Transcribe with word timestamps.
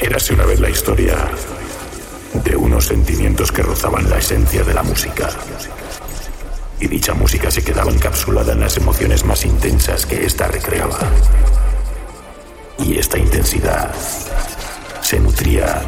Érase 0.00 0.32
una 0.32 0.46
vez 0.46 0.58
la 0.60 0.70
historia 0.70 1.14
de 2.32 2.56
unos 2.56 2.86
sentimientos 2.86 3.52
que 3.52 3.62
rozaban 3.62 4.08
la 4.08 4.16
esencia 4.16 4.64
de 4.64 4.72
la 4.72 4.82
música. 4.82 5.28
Y 6.80 6.88
dicha 6.88 7.12
música 7.12 7.50
se 7.50 7.62
quedaba 7.62 7.90
encapsulada 7.90 8.54
en 8.54 8.60
las 8.60 8.78
emociones 8.78 9.26
más 9.26 9.44
intensas 9.44 10.06
que 10.06 10.24
ésta 10.24 10.48
recreaba. 10.48 10.98
Y 12.78 12.96
esta 12.96 13.18
intensidad 13.18 13.94
se 15.02 15.20
nutría 15.20 15.82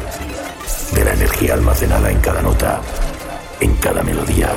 de 0.91 1.03
la 1.05 1.13
energía 1.13 1.55
almacenada 1.55 2.11
en 2.11 2.19
cada 2.19 2.43
nota, 2.43 2.81
en 3.59 3.73
cada 3.77 4.03
melodía, 4.03 4.51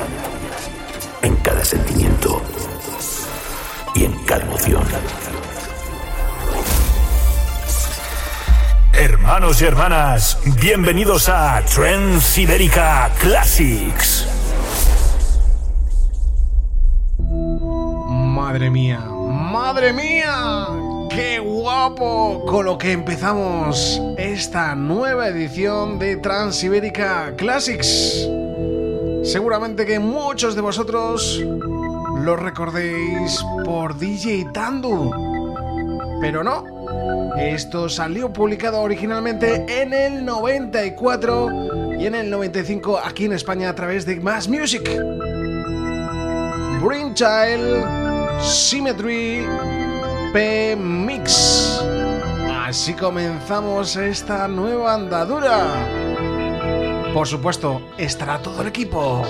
en 1.23 1.35
cada 1.37 1.65
sentimiento 1.65 2.43
y 3.95 4.05
en 4.05 4.13
cada 4.27 4.43
emoción. 4.43 4.85
Hermanos 8.99 9.61
y 9.61 9.67
hermanas, 9.67 10.39
bienvenidos 10.59 11.29
a 11.29 11.63
Transiberica 11.67 13.11
Classics. 13.21 14.27
Madre 17.19 18.71
mía, 18.71 19.01
madre 19.01 19.93
mía, 19.93 20.69
qué 21.11 21.39
guapo 21.41 22.47
con 22.47 22.65
lo 22.65 22.79
que 22.79 22.93
empezamos 22.93 24.01
esta 24.17 24.75
nueva 24.75 25.29
edición 25.29 25.99
de 25.99 26.17
Transiberica 26.17 27.35
Classics. 27.37 28.27
Seguramente 29.25 29.85
que 29.85 29.99
muchos 29.99 30.55
de 30.55 30.63
vosotros 30.63 31.45
lo 32.21 32.35
recordéis 32.35 33.45
por 33.63 33.99
DJ 33.99 34.47
Tandu, 34.55 35.11
pero 36.23 36.43
no, 36.43 36.65
esto 37.39 37.89
salió 37.89 38.33
publicado 38.33 38.81
originalmente 38.81 39.65
en 39.69 39.93
el 39.93 40.25
94 40.25 41.97
y 41.99 42.07
en 42.07 42.15
el 42.15 42.31
95 42.31 42.99
aquí 42.99 43.27
en 43.27 43.33
España 43.33 43.69
a 43.69 43.75
través 43.75 44.07
de 44.07 44.17
Mass 44.21 44.49
Music. 44.49 44.89
Child, 47.17 48.43
Symmetry, 48.43 49.43
P-Mix. 50.35 51.81
Así 52.67 52.93
comenzamos 52.93 53.97
esta 53.97 54.47
nueva 54.47 54.93
andadura. 54.93 55.87
Por 57.15 57.27
supuesto, 57.27 57.81
estará 57.97 58.39
todo 58.43 58.61
el 58.61 58.69
equipo. 58.69 59.23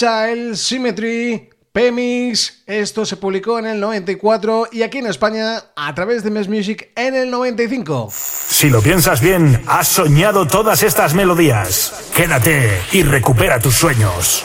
Brainchild 0.00 0.56
Symmetry 0.56 1.50
Pemix, 1.72 2.62
esto 2.66 3.04
se 3.04 3.16
publicó 3.16 3.58
en 3.58 3.66
el 3.66 3.80
94 3.80 4.68
y 4.72 4.82
aquí 4.82 4.98
en 4.98 5.06
España 5.06 5.62
a 5.76 5.94
través 5.94 6.24
de 6.24 6.30
Mes 6.30 6.48
Music 6.48 6.88
en 6.96 7.14
el 7.14 7.30
95. 7.30 8.10
Si 8.12 8.70
lo 8.70 8.80
piensas 8.80 9.20
bien, 9.20 9.62
has 9.66 9.88
soñado 9.88 10.46
todas 10.46 10.82
estas 10.82 11.14
melodías. 11.14 12.10
Quédate 12.14 12.80
y 12.92 13.02
recupera 13.02 13.60
tus 13.60 13.74
sueños. 13.74 14.44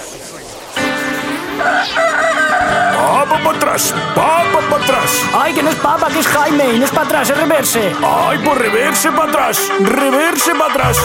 ¡Papa 2.94 3.42
para 3.44 3.58
atrás! 3.58 3.96
¡Papa 4.14 4.60
para 4.70 4.84
atrás! 4.84 5.22
¡Ay, 5.34 5.54
que 5.54 5.64
no 5.64 5.70
es 5.70 5.76
papa, 5.78 6.10
que 6.10 6.20
es 6.20 6.28
Jaime! 6.28 6.74
Y 6.74 6.80
no 6.80 6.86
es 6.86 6.92
para 6.92 7.06
atrás, 7.06 7.30
es 7.30 7.38
reverse. 7.38 7.94
¡Ay, 8.04 8.40
por 8.40 8.60
reverse 8.60 9.10
para 9.12 9.30
atrás! 9.30 9.72
¡Reverse 9.80 10.52
para 10.52 10.74
atrás! 10.74 10.98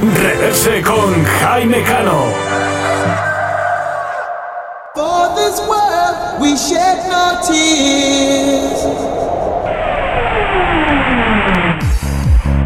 Reverse 0.00 0.82
con 0.82 1.24
Jaime 1.24 1.82
Cano. 1.84 2.73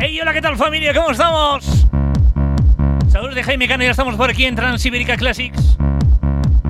Hey, 0.00 0.20
hola, 0.20 0.32
¿qué 0.32 0.40
tal 0.40 0.56
familia? 0.56 0.94
¿Cómo 0.94 1.10
estamos? 1.10 1.64
Saludos 3.08 3.34
de 3.34 3.42
Jaime 3.42 3.66
Cano, 3.66 3.82
ya 3.82 3.90
estamos 3.90 4.14
por 4.14 4.30
aquí 4.30 4.44
en 4.44 4.54
Transiberica 4.54 5.16
Classics. 5.16 5.76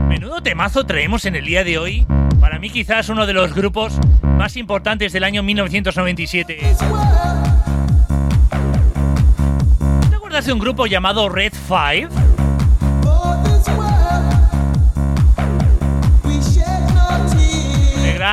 Menudo 0.08 0.42
temazo 0.42 0.86
traemos 0.86 1.26
en 1.26 1.36
el 1.36 1.44
día 1.44 1.62
de 1.62 1.76
hoy. 1.76 2.06
Para 2.40 2.58
mí 2.58 2.70
quizás 2.70 3.10
uno 3.10 3.26
de 3.26 3.34
los 3.34 3.54
grupos 3.54 3.98
más 4.22 4.56
importantes 4.56 5.12
del 5.12 5.24
año 5.24 5.42
1997. 5.42 6.74
¿Te 10.08 10.16
acuerdas 10.16 10.46
de 10.46 10.52
un 10.54 10.58
grupo 10.58 10.86
llamado 10.86 11.28
Red 11.28 11.52
Five? 11.52 12.27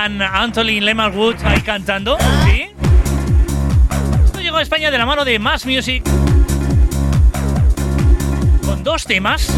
Anthony 0.06 0.82
Lemmerwood 0.82 1.36
ahí 1.44 1.62
cantando. 1.62 2.16
Esto 4.24 4.40
llegó 4.40 4.58
a 4.58 4.62
España 4.62 4.92
de 4.92 5.00
la 5.00 5.06
mano 5.08 5.26
de 5.26 5.40
Mass 5.40 5.66
Music. 5.66 6.04
Con 8.64 8.84
dos 8.84 9.06
temas. 9.06 9.50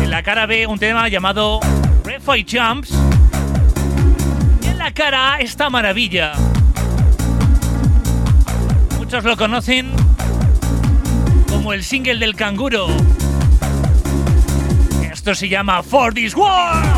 En 0.00 0.10
la 0.10 0.22
cara 0.22 0.46
B 0.46 0.68
un 0.68 0.78
tema 0.78 1.08
llamado 1.08 1.58
Refi 2.04 2.46
Jumps. 2.48 2.90
Y 4.62 4.66
en 4.68 4.78
la 4.78 4.92
cara 4.92 5.34
A 5.34 5.38
esta 5.40 5.68
maravilla. 5.68 6.34
Muchos 8.98 9.24
lo 9.24 9.36
conocen 9.36 9.90
como 11.48 11.72
el 11.72 11.82
single 11.82 12.18
del 12.18 12.36
canguro. 12.36 12.86
Esto 15.10 15.34
se 15.34 15.48
llama 15.48 15.82
For 15.82 16.14
This 16.14 16.36
World. 16.36 16.97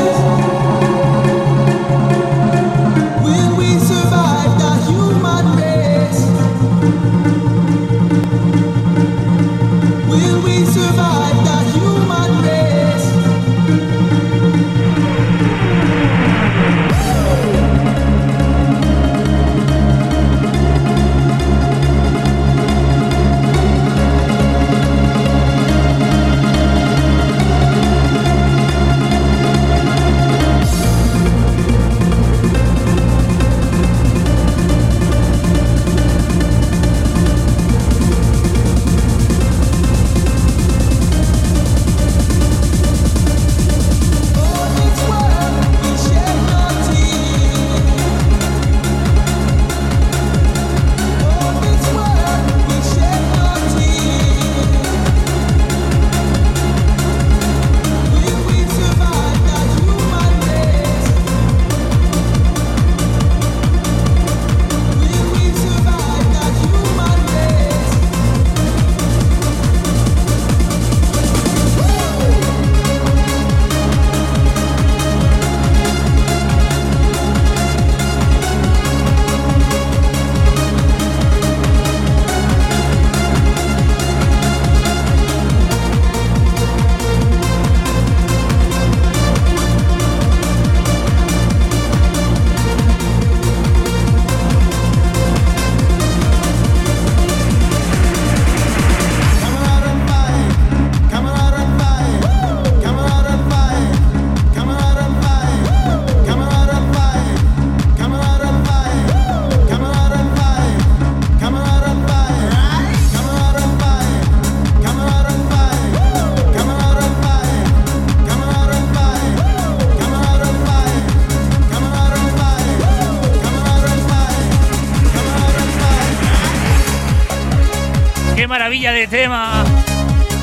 de 128.69 129.07
tema. 129.07 129.63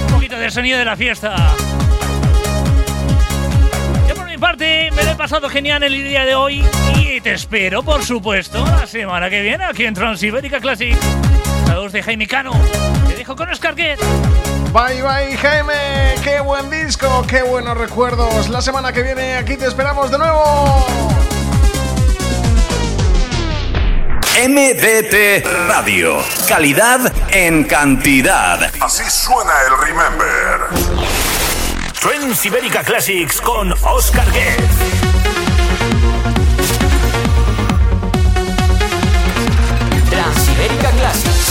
Un 0.07 0.13
poquito 0.13 0.37
de 0.37 0.51
sonido 0.51 0.77
de 0.77 0.85
la 0.85 0.97
fiesta. 0.97 1.37
Yo 4.09 4.15
por 4.17 4.27
mi 4.27 4.37
parte 4.37 4.91
me 4.91 5.05
lo 5.05 5.11
he 5.13 5.15
pasado 5.15 5.49
genial 5.49 5.85
el 5.85 5.93
día 5.93 6.25
de 6.25 6.35
hoy 6.35 6.65
y 6.97 7.21
te 7.21 7.35
espero, 7.35 7.85
por 7.85 8.05
supuesto, 8.05 8.65
la 8.67 8.89
semana 8.89 9.31
que 9.31 9.41
viene 9.41 9.65
aquí 9.65 9.85
en 9.85 9.95
Transibérica 9.95 10.59
Classic. 10.59 10.97
Saludos 11.65 11.93
de 11.93 12.03
Jaime 12.03 12.27
Cano. 12.27 12.51
Te 13.09 13.15
dejo 13.15 13.37
con 13.37 13.49
Oscar. 13.51 13.77
Bye 13.77 13.97
bye 14.75 15.37
Jaime, 15.37 16.15
qué 16.25 16.41
buen 16.41 16.69
disco, 16.71 17.25
qué 17.29 17.43
buenos 17.43 17.79
recuerdos. 17.79 18.49
La 18.49 18.61
semana 18.61 18.93
que 18.93 19.05
viene 19.05 19.37
aquí 19.37 19.57
te 19.57 19.67
esperamos 19.67 20.11
de 20.11 20.19
nuevo. 20.19 21.08
MDT 24.41 25.45
Radio. 25.67 26.23
Calidad 26.47 27.13
en 27.33 27.65
cantidad. 27.65 28.71
Así 28.81 29.03
suena 29.11 29.51
el 29.67 29.89
Remember. 29.89 30.61
Trends 32.01 32.47
Ibérica 32.47 32.85
Classics 32.85 33.41
con 33.41 33.73
Oscar 33.83 34.31
Guest. 34.31 34.61
Transibérica 40.09 40.91
Classics. 40.93 41.49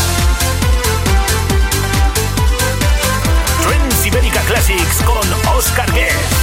Trends 3.63 4.06
Ibérica 4.06 4.39
Classics 4.44 5.03
con 5.03 5.56
Oscar 5.58 5.91
Guest. 5.91 6.37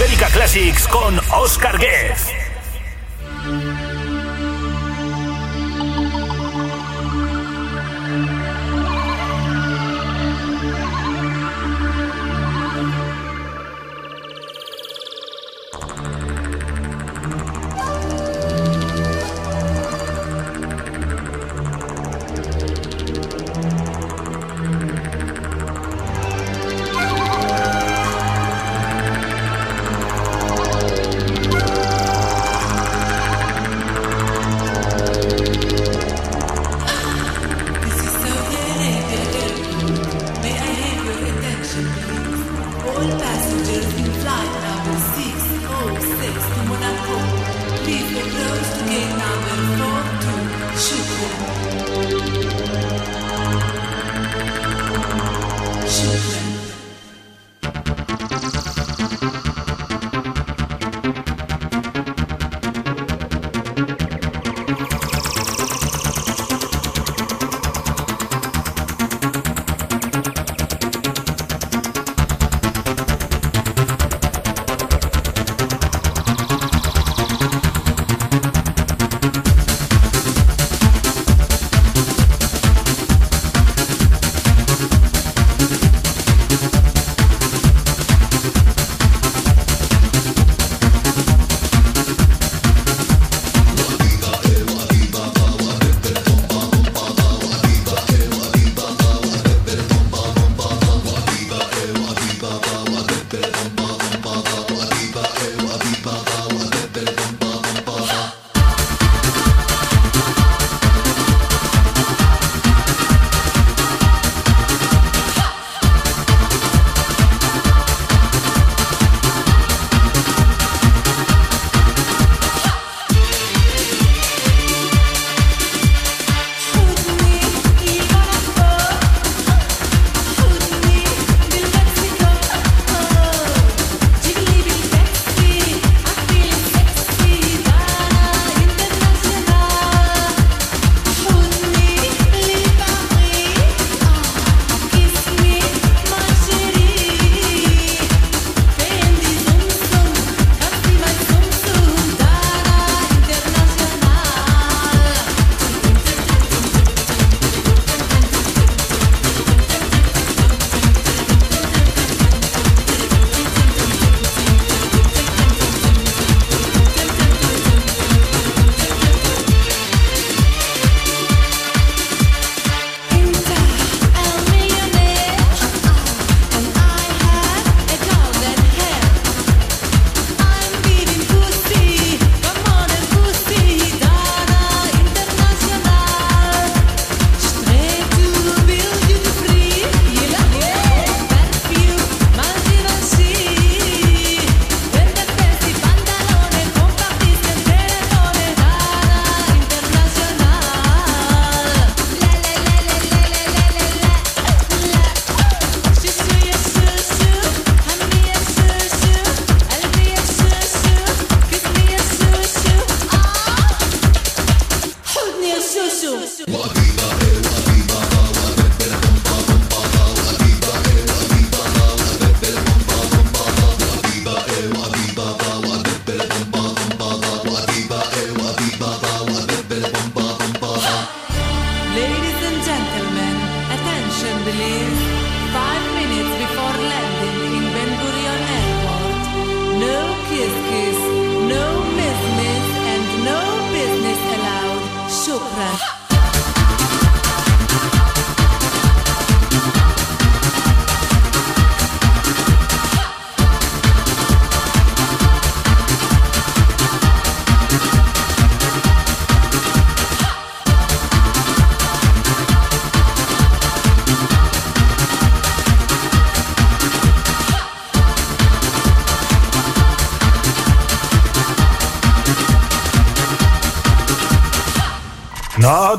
Ibérica 0.00 0.30
Classics 0.30 0.88
con 0.88 1.20
Oscar 1.30 1.76
Guez. 1.76 2.49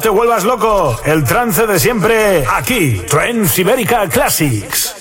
Te 0.02 0.10
vuelvas 0.10 0.44
loco, 0.44 1.00
el 1.06 1.24
trance 1.24 1.68
de 1.68 1.80
siempre 1.80 2.44
aquí, 2.50 3.02
Trends 3.08 3.58
Ibérica 3.60 4.08
Classics. 4.10 5.01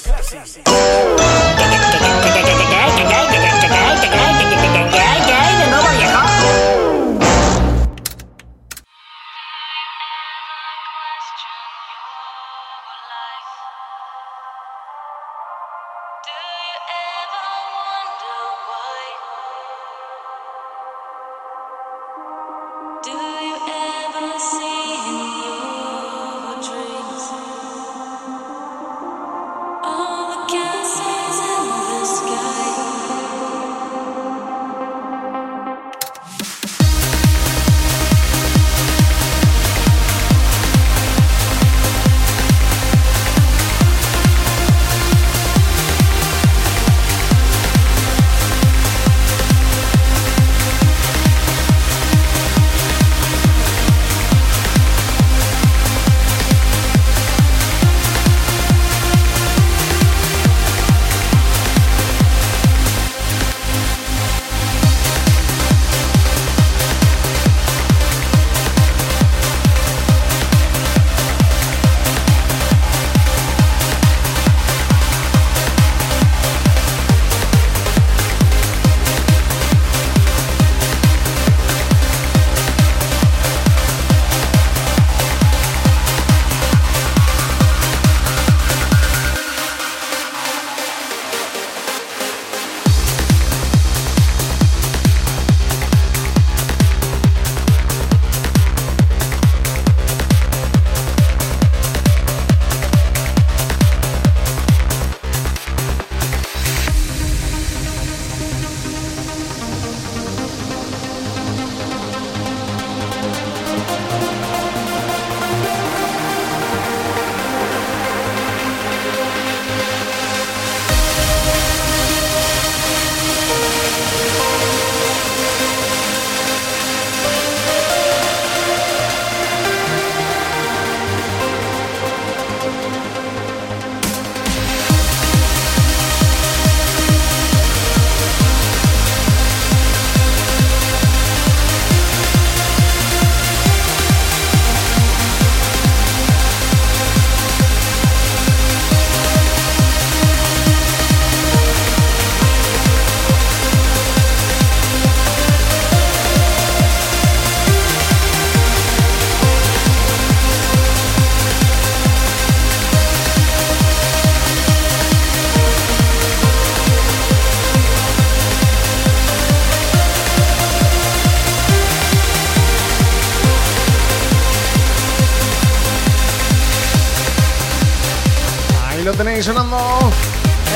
Tenéis 179.25 179.45
sonando 179.45 180.11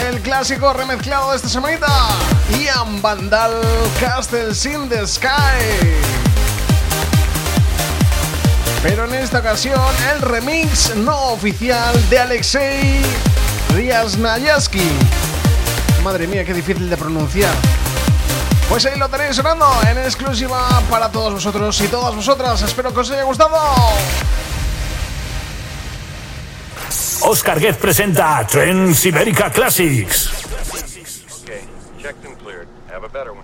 el 0.07 0.21
clásico 0.21 0.71
remezclado 0.75 1.31
de 1.31 1.37
esta 1.37 1.49
semanita. 1.49 1.89
Ian 2.61 3.01
Vandal 3.01 3.59
Castles 3.99 4.67
in 4.67 4.87
the 4.91 5.07
Sky. 5.07 5.31
Pero 8.83 9.07
en 9.07 9.15
esta 9.15 9.39
ocasión 9.39 9.81
el 10.13 10.21
remix 10.21 10.95
no 10.95 11.33
oficial 11.33 12.11
de 12.11 12.19
Alexei 12.19 13.01
Riasnayaski. 13.71 14.91
Madre 16.03 16.27
mía, 16.27 16.45
qué 16.45 16.53
difícil 16.53 16.91
de 16.91 16.99
pronunciar. 16.99 17.55
Pues 18.69 18.85
ahí 18.85 18.99
lo 18.99 19.09
tenéis 19.09 19.37
sonando 19.37 19.67
en 19.91 19.97
exclusiva 19.97 20.83
para 20.91 21.11
todos 21.11 21.33
vosotros 21.33 21.81
y 21.81 21.89
todas 21.89 22.15
vosotras. 22.15 22.61
Espero 22.61 22.93
que 22.93 23.01
os 23.01 23.11
haya 23.11 23.23
gustado. 23.23 23.57
Oscar 27.25 27.59
Guez 27.59 27.77
presenta 27.79 28.45
Trends 28.47 29.07
Ibérica 29.07 29.51
Classics. 29.51 30.29
Okay, 31.43 31.65
checked 31.99 32.25
and 32.27 32.37
cleared. 32.39 32.69
Have 32.91 33.05
a 33.05 33.09
better 33.09 33.33
one. 33.33 33.44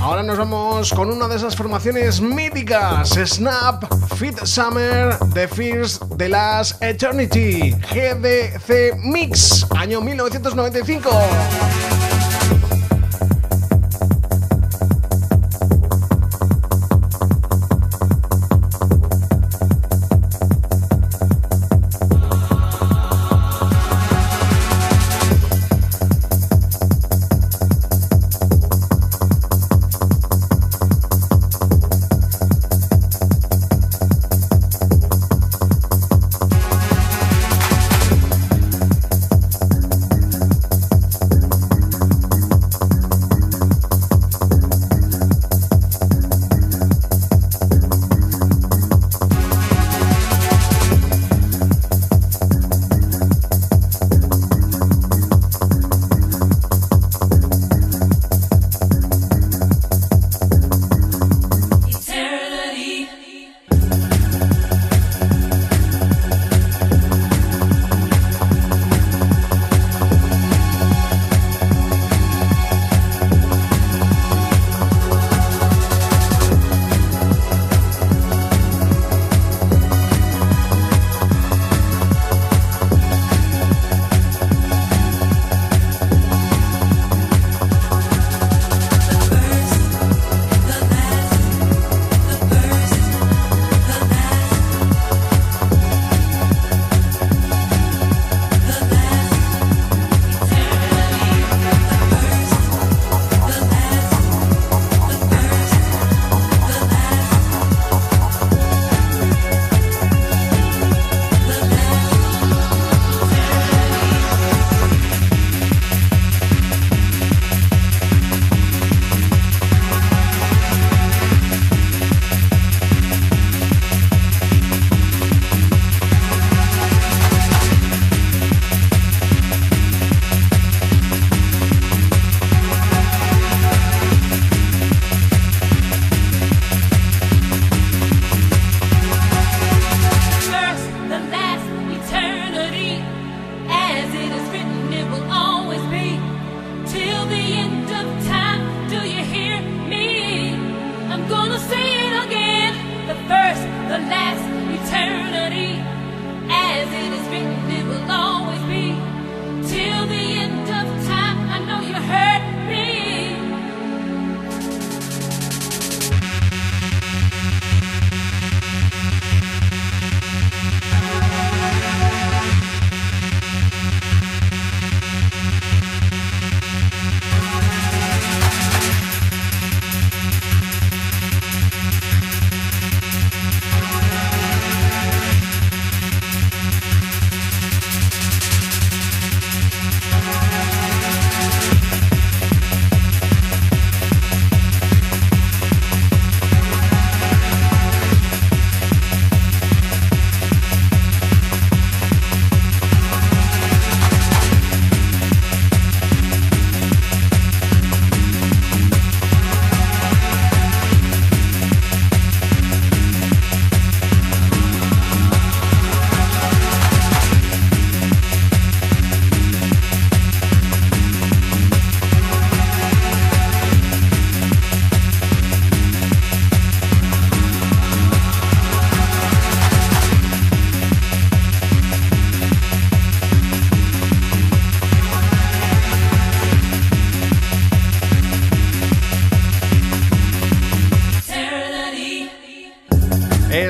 Ahora 0.00 0.22
nos 0.22 0.38
vamos 0.38 0.92
con 0.94 1.12
una 1.12 1.28
de 1.28 1.36
esas 1.36 1.54
formaciones 1.54 2.20
míticas: 2.20 3.10
Snap, 3.10 3.84
Fit 4.16 4.38
Summer, 4.44 5.16
The 5.34 5.46
First, 5.46 6.02
The 6.16 6.28
Last 6.28 6.82
Eternity, 6.82 7.72
GDC 7.72 8.96
Mix, 9.04 9.66
año 9.76 10.00
1995. 10.00 11.10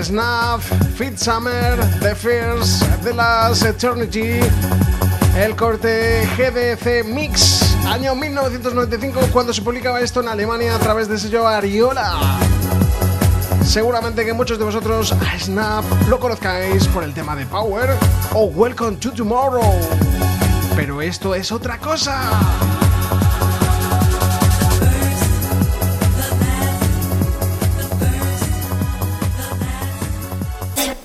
Snap, 0.08 0.62
Fit 0.96 1.18
Summer, 1.18 1.76
The 2.00 2.14
First, 2.14 2.82
The 3.02 3.12
Last 3.12 3.62
Eternity, 3.66 4.40
el 5.36 5.54
corte 5.54 6.26
GDC 6.34 7.04
Mix, 7.04 7.76
año 7.84 8.14
1995, 8.14 9.20
cuando 9.30 9.52
se 9.52 9.60
publicaba 9.60 10.00
esto 10.00 10.22
en 10.22 10.28
Alemania 10.28 10.76
a 10.76 10.78
través 10.78 11.08
del 11.08 11.18
sello 11.18 11.46
Ariola. 11.46 12.38
Seguramente 13.62 14.24
que 14.24 14.32
muchos 14.32 14.58
de 14.58 14.64
vosotros 14.64 15.12
a 15.12 15.38
Snap 15.38 15.84
lo 16.08 16.18
conozcáis 16.18 16.86
por 16.88 17.04
el 17.04 17.12
tema 17.12 17.36
de 17.36 17.44
Power 17.44 17.90
o 18.32 18.44
Welcome 18.44 18.96
to 18.96 19.12
Tomorrow. 19.12 19.78
Pero 20.74 21.02
esto 21.02 21.34
es 21.34 21.52
otra 21.52 21.76
cosa. 21.76 22.77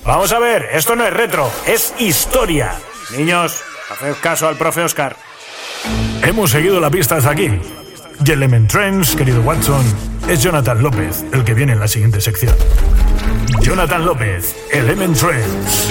Vamos 0.04 0.32
a 0.32 0.38
ver, 0.38 0.68
esto 0.72 0.94
no 0.96 1.06
es 1.06 1.12
retro, 1.14 1.50
es 1.66 1.94
historia. 1.98 2.74
Niños, 3.16 3.62
haced 3.90 4.14
caso 4.20 4.46
al 4.46 4.56
profe 4.56 4.82
Oscar. 4.82 5.16
Hemos 6.22 6.50
seguido 6.50 6.78
la 6.78 6.90
pista 6.90 7.16
hasta 7.16 7.30
aquí. 7.30 7.50
Y 8.24 8.30
Element 8.30 8.70
Trends, 8.70 9.16
querido 9.16 9.40
Watson, 9.40 9.82
es 10.28 10.42
Jonathan 10.42 10.82
López, 10.82 11.24
el 11.32 11.42
que 11.42 11.54
viene 11.54 11.72
en 11.72 11.80
la 11.80 11.88
siguiente 11.88 12.20
sección. 12.20 12.54
Jonathan 13.62 14.04
López, 14.04 14.54
Element 14.72 15.16
Trends. 15.16 15.90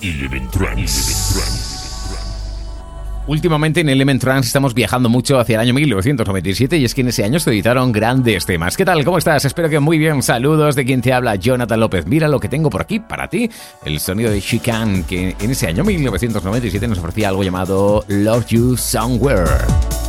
Element 0.00 0.50
Trends. 0.52 1.57
Últimamente 3.28 3.80
en 3.80 3.90
Element 3.90 4.22
Trans 4.22 4.46
estamos 4.46 4.72
viajando 4.72 5.10
mucho 5.10 5.38
hacia 5.38 5.56
el 5.56 5.60
año 5.60 5.74
1997 5.74 6.78
y 6.78 6.86
es 6.86 6.94
que 6.94 7.02
en 7.02 7.08
ese 7.08 7.24
año 7.24 7.38
se 7.38 7.50
editaron 7.50 7.92
grandes 7.92 8.46
temas. 8.46 8.74
¿Qué 8.74 8.86
tal? 8.86 9.04
¿Cómo 9.04 9.18
estás? 9.18 9.44
Espero 9.44 9.68
que 9.68 9.78
muy 9.80 9.98
bien. 9.98 10.22
Saludos 10.22 10.74
de 10.74 10.86
quien 10.86 11.02
te 11.02 11.12
habla, 11.12 11.36
Jonathan 11.36 11.78
López. 11.78 12.06
Mira 12.06 12.26
lo 12.26 12.40
que 12.40 12.48
tengo 12.48 12.70
por 12.70 12.80
aquí 12.80 13.00
para 13.00 13.28
ti. 13.28 13.50
El 13.84 14.00
sonido 14.00 14.30
de 14.30 14.40
Chican, 14.40 15.04
que 15.04 15.36
en 15.38 15.50
ese 15.50 15.66
año 15.66 15.84
1997 15.84 16.88
nos 16.88 17.00
ofrecía 17.00 17.28
algo 17.28 17.42
llamado 17.42 18.02
Love 18.08 18.46
You 18.46 18.76
Somewhere. 18.78 20.07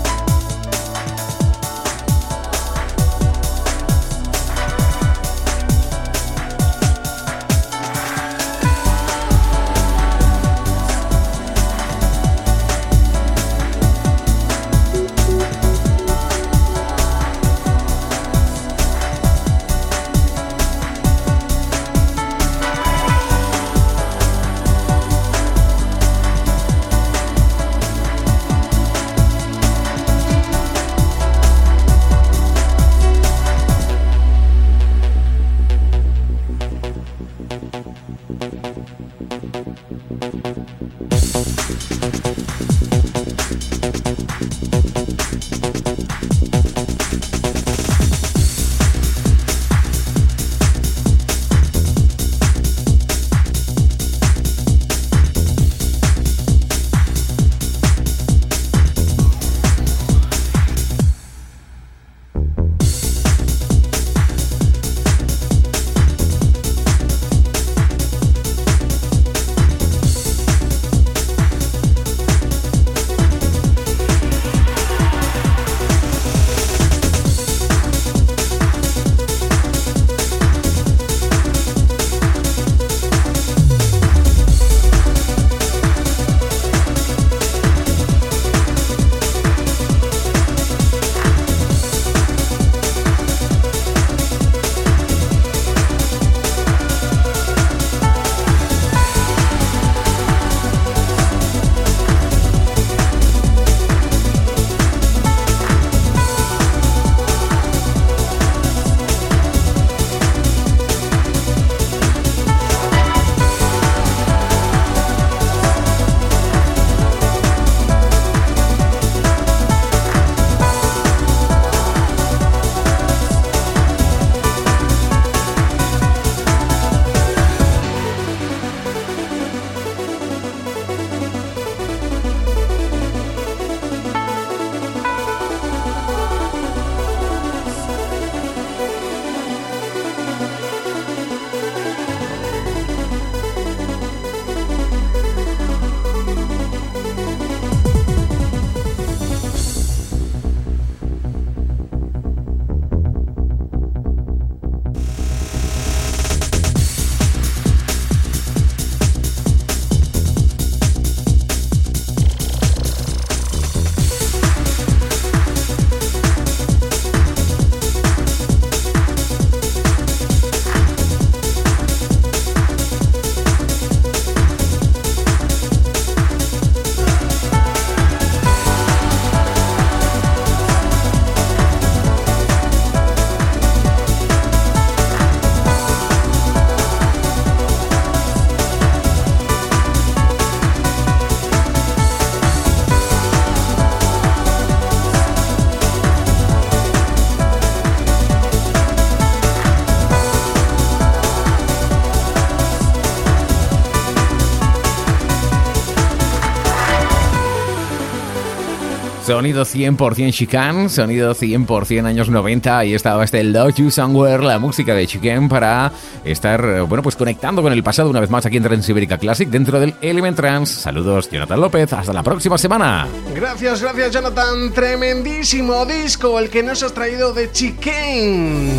Sonido 209.40 209.64
100% 209.64 210.34
Chicane, 210.34 210.90
sonido 210.90 211.34
100% 211.34 212.06
años 212.06 212.28
90. 212.28 212.78
Ahí 212.78 212.94
estaba 212.94 213.24
este 213.24 213.42
Love 213.42 213.74
You 213.76 213.90
Somewhere, 213.90 214.44
la 214.44 214.60
música 214.60 214.94
de 214.94 215.08
Chicane 215.08 215.48
para 215.48 215.94
estar, 216.26 216.60
eh, 216.60 216.82
bueno, 216.82 217.02
pues 217.02 217.16
conectando 217.16 217.62
con 217.62 217.72
el 217.72 217.82
pasado 217.82 218.10
una 218.10 218.20
vez 218.20 218.30
más 218.30 218.46
aquí 218.46 218.58
en 218.58 218.64
Transibérica 218.64 219.18
Classic 219.18 219.48
dentro 219.48 219.80
del 219.80 219.96
Element 220.02 220.36
Trans. 220.36 220.70
Saludos, 220.70 221.30
Jonathan 221.32 221.62
López. 221.62 221.94
Hasta 221.94 222.12
la 222.12 222.22
próxima 222.22 222.58
semana. 222.58 223.08
Gracias, 223.34 223.82
gracias, 223.82 224.12
Jonathan. 224.12 224.74
Tremendísimo 224.74 225.86
disco 225.86 226.38
el 226.38 226.50
que 226.50 226.62
nos 226.62 226.84
has 226.84 226.92
traído 226.92 227.32
de 227.32 227.50
Chicane. 227.50 228.74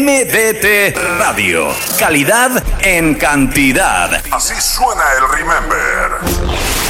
MDT 0.00 0.98
Radio. 1.20 1.68
Calidad 1.96 2.60
en 2.82 3.14
cantidad. 3.14 4.20
Así 4.32 4.60
suena 4.60 5.04
el 5.16 5.38
Remember. 5.38 6.87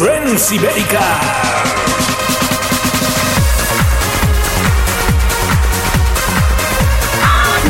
Transibérica. 0.00 0.98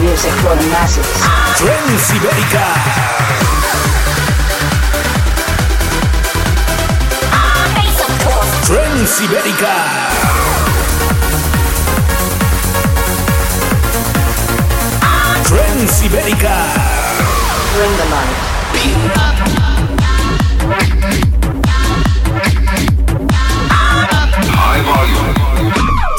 music 0.01 0.31
for 0.39 0.55
the 0.55 0.67
masses. 0.71 1.11
Trends 1.59 2.11
Ibérica. 2.15 2.67
Trends 8.65 9.21
Ibérica. 9.27 9.75
Trends 15.49 16.03
Ibérica. 16.07 16.57
Bring 17.75 17.97
the 17.99 18.07
light. 18.15 19.30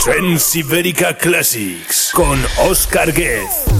Trends 0.03 0.55
Ibérica 0.55 1.15
Classics 1.15 2.11
con 2.13 2.39
Oscar 2.67 3.11
Guez. 3.13 3.70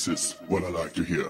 This 0.00 0.08
is 0.08 0.32
what 0.48 0.64
I 0.64 0.70
like 0.70 0.94
to 0.94 1.02
hear. 1.02 1.29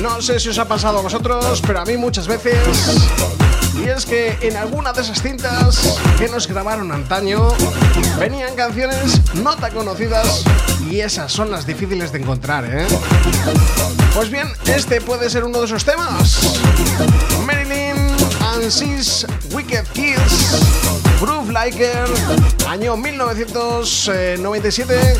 No 0.00 0.22
sé 0.22 0.38
si 0.38 0.48
os 0.48 0.58
ha 0.58 0.66
pasado 0.66 0.98
a 0.98 1.02
vosotros, 1.02 1.60
pero 1.66 1.80
a 1.80 1.84
mí 1.84 1.96
muchas 1.96 2.26
veces. 2.26 2.56
Y 3.74 3.88
es 3.88 4.06
que 4.06 4.36
en 4.40 4.56
alguna 4.56 4.92
de 4.92 5.02
esas 5.02 5.22
cintas 5.22 5.98
que 6.18 6.28
nos 6.28 6.46
grabaron 6.46 6.92
antaño 6.92 7.48
venían 8.18 8.54
canciones 8.54 9.20
no 9.34 9.56
tan 9.56 9.72
conocidas 9.72 10.44
y 10.90 11.00
esas 11.00 11.32
son 11.32 11.50
las 11.50 11.66
difíciles 11.66 12.12
de 12.12 12.18
encontrar, 12.18 12.64
¿eh? 12.64 12.86
Pues 14.14 14.30
bien, 14.30 14.48
este 14.66 15.00
puede 15.00 15.30
ser 15.30 15.44
uno 15.44 15.58
de 15.60 15.66
esos 15.66 15.84
temas. 15.84 16.38
Marilyn 17.46 17.96
and 18.54 18.70
Sis 18.70 19.26
Wicked 19.52 19.86
Kids, 19.94 20.58
Groove 21.20 21.50
Liker, 21.50 22.06
año 22.68 22.96
1997. 22.96 25.18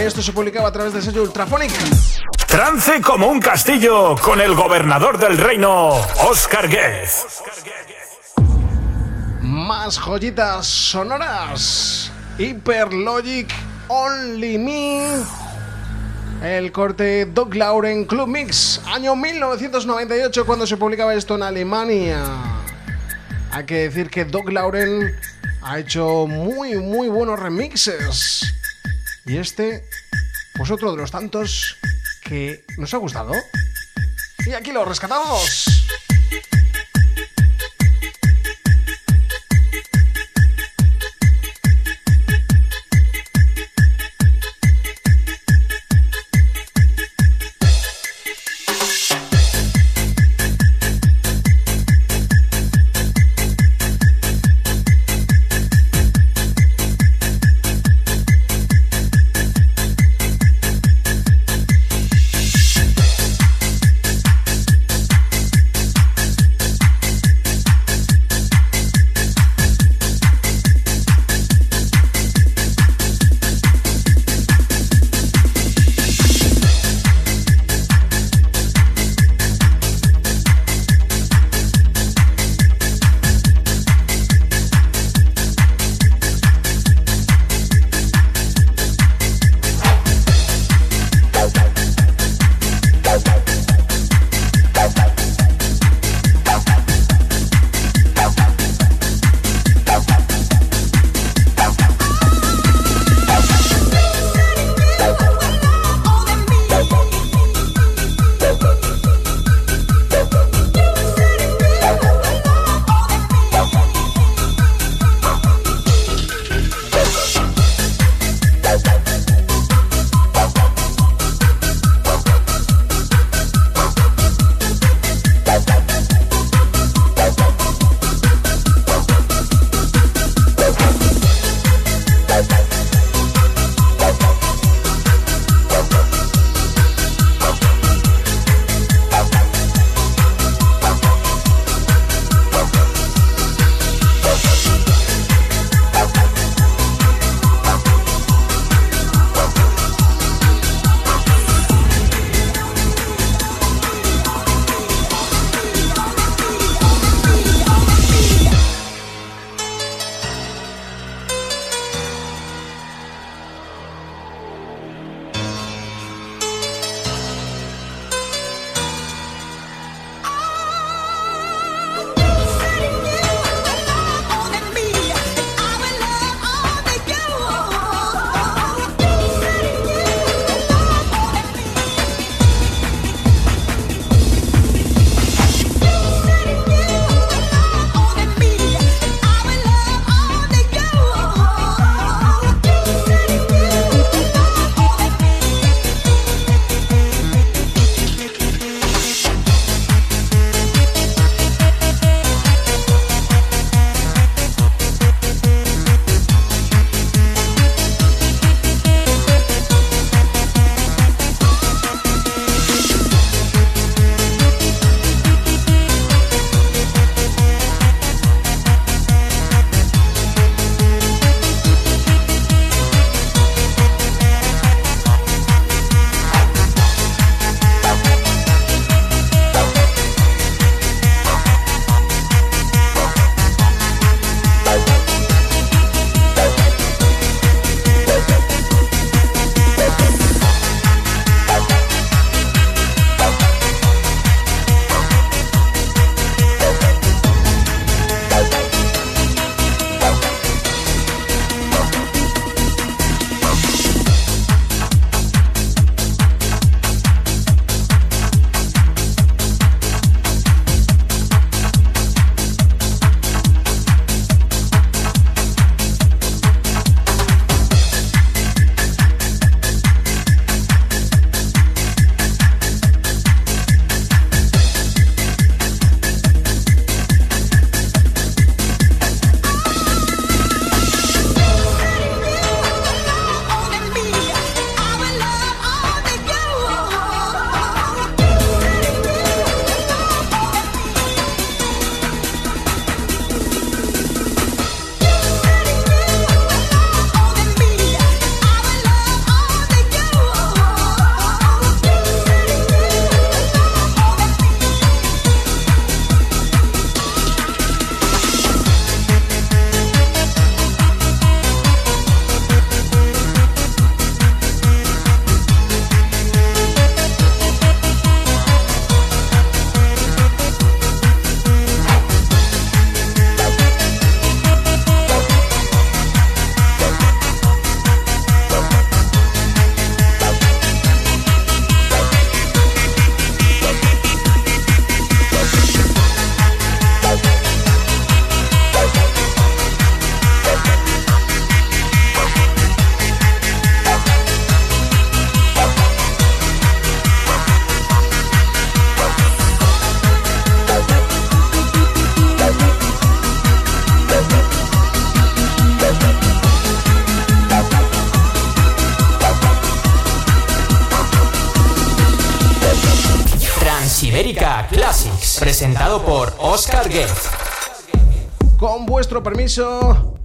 Esto 0.00 0.22
se 0.22 0.32
publicaba 0.32 0.68
a 0.68 0.72
través 0.72 0.92
del 0.92 1.02
sello 1.02 1.22
Ultrafonic. 1.22 1.72
Trance 2.46 3.00
como 3.00 3.26
un 3.26 3.40
castillo 3.40 4.14
con 4.16 4.40
el 4.40 4.54
gobernador 4.54 5.18
del 5.18 5.36
reino, 5.38 5.94
Oscar 6.28 6.68
Guez. 6.68 7.26
Más 9.40 9.98
joyitas 9.98 10.64
sonoras. 10.64 12.12
Hyperlogic 12.38 13.52
Only 13.88 14.58
Me. 14.58 15.08
El 16.40 16.70
corte 16.70 17.26
Doug 17.26 17.56
Lauren 17.56 18.04
Club 18.04 18.28
Mix, 18.28 18.80
año 18.86 19.16
1998, 19.16 20.46
cuando 20.46 20.68
se 20.68 20.76
publicaba 20.76 21.12
esto 21.14 21.34
en 21.34 21.42
Alemania. 21.42 22.22
Hay 23.52 23.66
que 23.66 23.74
decir 23.88 24.08
que 24.08 24.24
Doug 24.24 24.50
Lauren 24.50 25.14
ha 25.60 25.78
hecho 25.78 26.26
muy, 26.26 26.74
muy 26.76 27.08
buenos 27.08 27.38
remixes. 27.38 28.54
Y 29.26 29.36
este, 29.36 29.84
pues 30.54 30.70
otro 30.70 30.90
de 30.90 30.96
los 30.96 31.10
tantos 31.10 31.76
que 32.24 32.64
nos 32.78 32.94
ha 32.94 32.96
gustado. 32.96 33.34
Y 34.46 34.52
aquí 34.52 34.72
lo 34.72 34.86
rescatamos. 34.86 35.86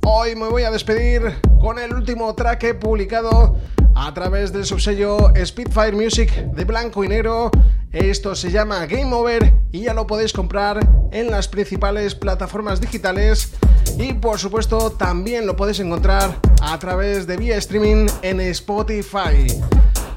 Hoy 0.06 0.36
me 0.36 0.48
voy 0.48 0.62
a 0.62 0.70
despedir 0.70 1.24
con 1.60 1.80
el 1.80 1.92
último 1.92 2.36
track 2.36 2.78
publicado 2.78 3.58
a 3.96 4.14
través 4.14 4.54
del 4.54 4.64
subsello 4.64 5.34
Speedfire 5.44 5.94
Music 5.94 6.32
de 6.32 6.66
blanco 6.66 7.04
y 7.04 7.08
negro. 7.08 7.50
Esto 7.92 8.36
se 8.36 8.52
llama 8.52 8.86
Game 8.86 9.12
Over 9.12 9.56
y 9.72 9.82
ya 9.82 9.96
lo 9.96 10.06
podéis 10.06 10.34
comprar 10.34 10.88
en 11.12 11.32
las 11.32 11.48
principales 11.48 12.14
plataformas 12.14 12.80
digitales 12.80 13.54
y 13.98 14.14
por 14.14 14.38
supuesto 14.38 14.92
también 14.92 15.48
lo 15.48 15.56
podéis 15.56 15.80
encontrar 15.80 16.38
a 16.62 16.78
través 16.78 17.26
de 17.26 17.38
vía 17.38 17.58
streaming 17.58 18.06
en 18.22 18.40
Spotify. 18.42 19.48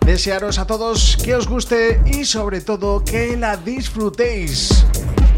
Desearos 0.04 0.58
a 0.58 0.66
todos 0.66 1.16
que 1.24 1.34
os 1.34 1.48
guste 1.48 2.02
y 2.04 2.26
sobre 2.26 2.60
todo 2.60 3.02
que 3.02 3.34
la 3.38 3.56
disfrutéis. 3.56 4.84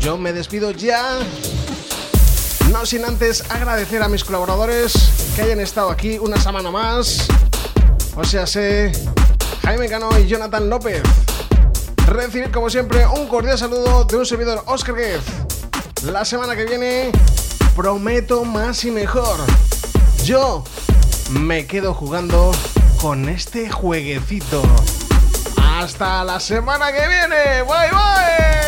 Yo 0.00 0.18
me 0.18 0.32
despido 0.32 0.72
ya. 0.72 1.20
No 2.72 2.86
sin 2.86 3.04
antes 3.04 3.44
agradecer 3.50 4.02
a 4.02 4.08
mis 4.08 4.24
colaboradores 4.24 4.94
que 5.36 5.42
hayan 5.42 5.60
estado 5.60 5.90
aquí 5.90 6.18
una 6.18 6.40
semana 6.40 6.70
más. 6.70 7.28
O 8.16 8.24
sea, 8.24 8.46
sé 8.46 8.92
Jaime 9.62 9.88
Cano 9.88 10.08
y 10.18 10.26
Jonathan 10.26 10.70
López. 10.70 11.02
Recibir 12.06 12.50
como 12.50 12.70
siempre 12.70 13.06
un 13.06 13.28
cordial 13.28 13.58
saludo 13.58 14.04
de 14.04 14.16
un 14.16 14.24
servidor 14.24 14.64
Oscar 14.66 14.94
Guez. 14.94 15.20
La 16.04 16.24
semana 16.24 16.56
que 16.56 16.64
viene 16.64 17.12
prometo 17.76 18.44
más 18.44 18.84
y 18.84 18.90
mejor. 18.90 19.38
Yo 20.24 20.64
me 21.30 21.66
quedo 21.66 21.92
jugando 21.92 22.52
con 23.02 23.28
este 23.28 23.70
jueguecito. 23.70 24.62
Hasta 25.62 26.24
la 26.24 26.40
semana 26.40 26.90
que 26.90 27.06
viene. 27.06 27.62
Bye 27.64 27.90
bye. 27.90 28.61